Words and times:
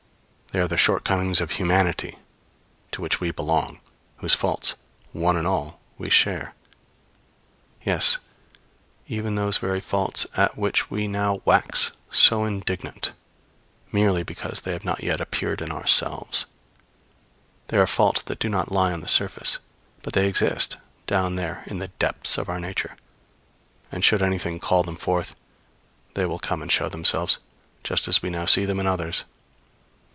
They 0.53 0.59
are 0.59 0.67
the 0.67 0.75
shortcomings 0.75 1.39
of 1.39 1.51
humanity, 1.51 2.17
to 2.91 2.99
which 2.99 3.21
we 3.21 3.31
belong; 3.31 3.79
whose 4.17 4.33
faults, 4.35 4.75
one 5.13 5.37
and 5.37 5.47
all, 5.47 5.79
we 5.97 6.09
share; 6.09 6.53
yes, 7.85 8.17
even 9.07 9.35
those 9.35 9.59
very 9.59 9.79
faults 9.79 10.27
at 10.35 10.57
which 10.57 10.91
we 10.91 11.07
now 11.07 11.41
wax 11.45 11.93
so 12.11 12.43
indignant, 12.43 13.13
merely 13.93 14.23
because 14.23 14.59
they 14.59 14.73
have 14.73 14.83
not 14.83 15.01
yet 15.01 15.21
appeared 15.21 15.61
in 15.61 15.71
ourselves. 15.71 16.45
They 17.69 17.77
are 17.77 17.87
faults 17.87 18.21
that 18.23 18.39
do 18.39 18.49
not 18.49 18.73
lie 18.73 18.91
on 18.91 18.99
the 18.99 19.07
surface. 19.07 19.57
But 20.01 20.11
they 20.11 20.27
exist 20.27 20.75
down 21.07 21.37
there 21.37 21.63
in 21.67 21.79
the 21.79 21.87
depths 21.97 22.37
of 22.37 22.49
our 22.49 22.59
nature; 22.59 22.97
and 23.89 24.03
should 24.03 24.21
anything 24.21 24.59
call 24.59 24.83
them 24.83 24.97
forth, 24.97 25.33
they 26.15 26.25
will 26.25 26.39
come 26.39 26.61
and 26.61 26.69
show 26.69 26.89
themselves, 26.89 27.39
just 27.85 28.09
as 28.09 28.21
we 28.21 28.29
now 28.29 28.45
see 28.45 28.65
them 28.65 28.81
in 28.81 28.85
others. 28.85 29.23